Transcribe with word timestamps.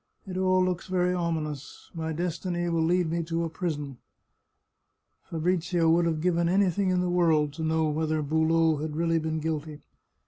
It 0.25 0.35
all 0.35 0.65
looks 0.65 0.87
very 0.87 1.13
ominous. 1.13 1.91
My 1.93 2.11
destiny 2.11 2.67
will 2.69 2.81
lead 2.81 3.11
me 3.11 3.21
to 3.25 3.43
a 3.43 3.49
prison!" 3.51 3.99
Fabrizio 5.29 5.91
would 5.91 6.07
have 6.07 6.21
given 6.21 6.49
anything 6.49 6.89
in 6.89 7.01
the 7.01 7.07
world 7.11 7.53
to 7.53 7.63
know 7.63 7.87
whether 7.87 8.23
Boulot 8.23 8.81
had 8.81 8.95
really 8.95 9.19
been 9.19 9.39
guilty. 9.39 9.81